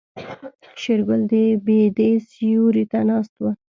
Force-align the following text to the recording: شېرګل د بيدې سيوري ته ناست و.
شېرګل 0.81 1.21
د 1.31 1.33
بيدې 1.65 2.09
سيوري 2.29 2.83
ته 2.91 2.99
ناست 3.09 3.33
و. 3.41 3.45